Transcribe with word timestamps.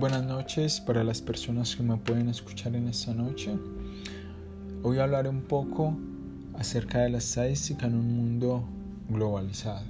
buenas 0.00 0.24
noches 0.24 0.80
para 0.80 1.04
las 1.04 1.20
personas 1.20 1.76
que 1.76 1.82
me 1.82 1.94
pueden 1.98 2.30
escuchar 2.30 2.74
en 2.74 2.88
esta 2.88 3.12
noche. 3.12 3.54
Hoy 4.82 4.98
hablaré 4.98 5.28
un 5.28 5.42
poco 5.42 5.94
acerca 6.58 7.00
de 7.00 7.10
la 7.10 7.18
estadística 7.18 7.86
en 7.86 7.96
un 7.96 8.16
mundo 8.16 8.64
globalizado. 9.10 9.84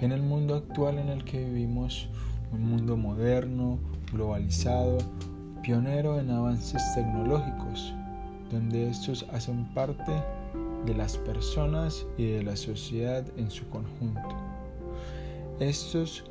En 0.00 0.10
el 0.10 0.20
mundo 0.20 0.56
actual 0.56 0.98
en 0.98 1.10
el 1.10 1.22
que 1.22 1.44
vivimos, 1.44 2.08
un 2.52 2.68
mundo 2.68 2.96
moderno, 2.96 3.78
globalizado, 4.12 4.98
pionero 5.62 6.18
en 6.18 6.28
avances 6.32 6.82
tecnológicos, 6.96 7.94
donde 8.50 8.90
estos 8.90 9.26
hacen 9.32 9.64
parte 9.74 10.12
de 10.84 10.92
las 10.92 11.16
personas 11.18 12.04
y 12.18 12.32
de 12.32 12.42
la 12.42 12.56
sociedad 12.56 13.24
en 13.36 13.48
su 13.48 13.68
conjunto. 13.68 14.34
Estos 15.60 16.24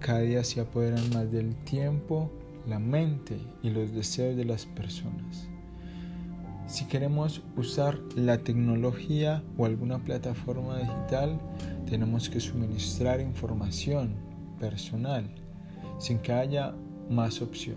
cada 0.00 0.20
día 0.20 0.42
se 0.42 0.60
apoderan 0.60 1.08
más 1.10 1.30
del 1.30 1.54
tiempo, 1.64 2.30
la 2.66 2.78
mente 2.78 3.38
y 3.62 3.70
los 3.70 3.92
deseos 3.92 4.36
de 4.36 4.44
las 4.44 4.66
personas. 4.66 5.48
Si 6.66 6.86
queremos 6.86 7.42
usar 7.56 7.98
la 8.14 8.38
tecnología 8.38 9.42
o 9.56 9.66
alguna 9.66 9.98
plataforma 10.04 10.78
digital, 10.78 11.40
tenemos 11.88 12.28
que 12.30 12.40
suministrar 12.40 13.20
información 13.20 14.14
personal 14.58 15.28
sin 15.98 16.18
que 16.18 16.32
haya 16.32 16.74
más 17.08 17.42
opción. 17.42 17.76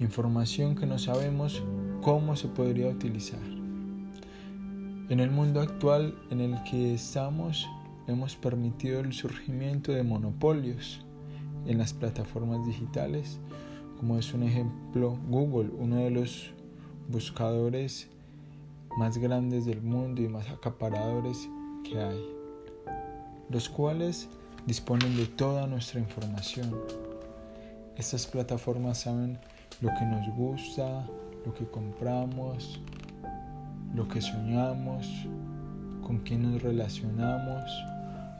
Información 0.00 0.74
que 0.74 0.86
no 0.86 0.98
sabemos 0.98 1.62
cómo 2.00 2.34
se 2.34 2.48
podría 2.48 2.88
utilizar. 2.88 3.40
En 5.10 5.20
el 5.20 5.30
mundo 5.30 5.60
actual 5.60 6.14
en 6.30 6.40
el 6.40 6.62
que 6.62 6.94
estamos, 6.94 7.68
hemos 8.10 8.36
permitido 8.36 9.00
el 9.00 9.12
surgimiento 9.12 9.92
de 9.92 10.02
monopolios 10.02 11.04
en 11.66 11.78
las 11.78 11.92
plataformas 11.92 12.66
digitales, 12.66 13.38
como 13.98 14.18
es 14.18 14.32
un 14.34 14.42
ejemplo 14.42 15.18
Google, 15.28 15.70
uno 15.78 15.96
de 15.96 16.10
los 16.10 16.52
buscadores 17.08 18.08
más 18.98 19.18
grandes 19.18 19.66
del 19.66 19.82
mundo 19.82 20.22
y 20.22 20.28
más 20.28 20.48
acaparadores 20.48 21.48
que 21.84 22.00
hay, 22.00 22.24
los 23.48 23.68
cuales 23.68 24.28
disponen 24.66 25.16
de 25.16 25.26
toda 25.26 25.66
nuestra 25.66 26.00
información. 26.00 26.74
Estas 27.96 28.26
plataformas 28.26 28.98
saben 28.98 29.38
lo 29.80 29.90
que 29.98 30.04
nos 30.04 30.28
gusta, 30.34 31.06
lo 31.44 31.54
que 31.54 31.66
compramos, 31.66 32.80
lo 33.94 34.08
que 34.08 34.20
soñamos, 34.20 35.06
con 36.02 36.18
quién 36.18 36.42
nos 36.42 36.62
relacionamos, 36.62 37.70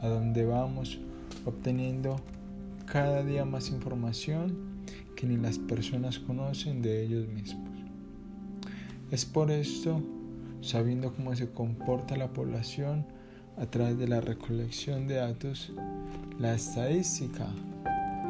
a 0.01 0.07
dónde 0.07 0.45
vamos, 0.45 0.99
obteniendo 1.45 2.17
cada 2.85 3.23
día 3.23 3.45
más 3.45 3.69
información 3.69 4.57
que 5.15 5.27
ni 5.27 5.37
las 5.37 5.59
personas 5.59 6.19
conocen 6.19 6.81
de 6.81 7.03
ellos 7.03 7.27
mismos. 7.27 7.69
Es 9.11 9.25
por 9.25 9.51
esto, 9.51 10.01
sabiendo 10.61 11.13
cómo 11.13 11.35
se 11.35 11.49
comporta 11.49 12.17
la 12.17 12.33
población 12.33 13.05
a 13.57 13.65
través 13.65 13.97
de 13.97 14.07
la 14.07 14.21
recolección 14.21 15.07
de 15.07 15.15
datos, 15.15 15.71
la 16.39 16.55
estadística 16.55 17.47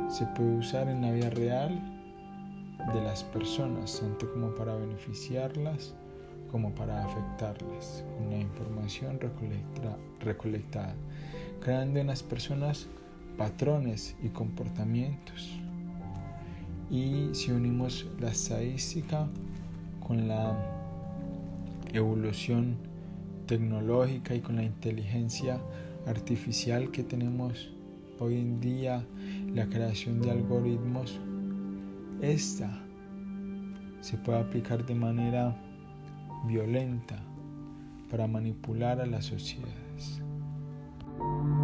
se 0.10 0.26
puede 0.28 0.58
usar 0.58 0.90
en 0.90 1.02
la 1.02 1.12
vida 1.12 1.30
real 1.30 1.80
de 2.94 3.02
las 3.02 3.24
personas, 3.24 4.00
tanto 4.00 4.32
como 4.34 4.54
para 4.56 4.76
beneficiarlas 4.76 5.94
como 6.52 6.76
para 6.76 7.06
afectarlas 7.06 8.04
con 8.18 8.30
la 8.30 8.38
información 8.38 9.20
recolectada, 10.20 10.94
creando 11.62 12.00
en 12.00 12.08
las 12.08 12.24
personas 12.24 12.88
patrones 13.38 14.16
y 14.22 14.30
comportamientos. 14.30 15.50
Y 16.90 17.30
si 17.34 17.52
unimos 17.52 18.08
la 18.20 18.32
estadística 18.32 19.28
con 20.06 20.28
la 20.28 20.58
evolución 21.94 22.78
tecnológica 23.46 24.36
y 24.36 24.42
con 24.42 24.58
la 24.58 24.64
inteligencia 24.64 25.62
artificial 26.06 26.92
que 26.92 27.04
tenemos 27.04 27.72
hoy 28.20 28.38
en 28.38 28.60
día, 28.60 29.06
la 29.54 29.68
creación 29.68 30.22
de 30.22 30.32
algoritmos, 30.32 31.20
esta 32.22 32.84
se 34.02 34.18
puede 34.18 34.40
aplicar 34.40 34.86
de 34.86 34.96
manera 34.96 35.56
violenta 36.48 37.18
para 38.10 38.28
manipular 38.28 39.00
a 39.00 39.06
la 39.06 39.22
sociedad. 39.22 39.70
thank 41.22 41.46
you 41.46 41.61